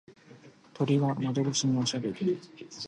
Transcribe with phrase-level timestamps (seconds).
[0.73, 2.41] 鳥が窓越しにおしゃべり。